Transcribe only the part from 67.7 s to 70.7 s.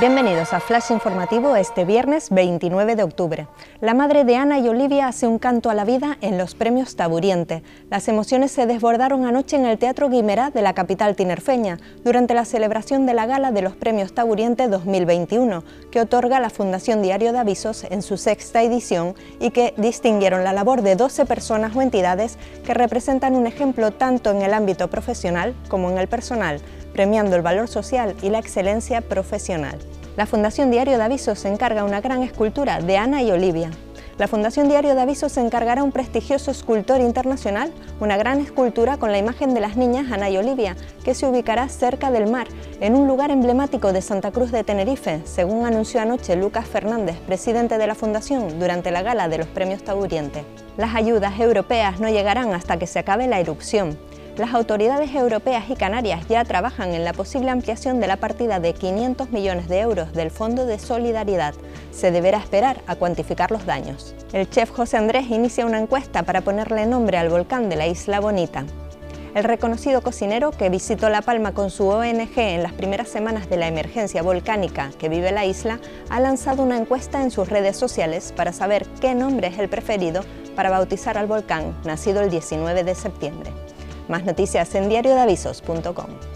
la Isla Bonita. El reconocido cocinero que